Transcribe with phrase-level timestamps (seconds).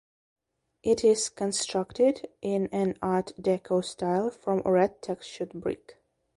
[0.81, 5.99] It is constructed in an Art Deco style from red textured brick.